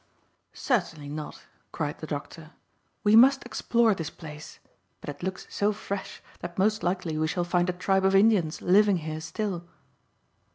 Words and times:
"Certainly 0.55 1.09
not," 1.09 1.43
cried 1.71 1.99
the 1.99 2.07
doctor. 2.07 2.53
"We 3.03 3.15
must 3.15 3.45
explore 3.45 3.93
this 3.93 4.09
place. 4.09 4.57
But 4.99 5.11
it 5.11 5.21
looks 5.21 5.45
so 5.51 5.71
fresh 5.71 6.23
that 6.39 6.57
most 6.57 6.81
likely 6.81 7.19
we 7.19 7.27
shall 7.27 7.43
find 7.43 7.69
a 7.69 7.73
tribe 7.73 8.05
of 8.05 8.15
Indians 8.15 8.63
living 8.63 8.97
here 8.97 9.21
still." 9.21 9.67